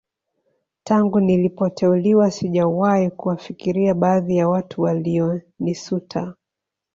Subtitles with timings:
[0.83, 6.33] Tangu nilipoteuliwa sijawahi kuwafikiria baadhi ya watu walionisuta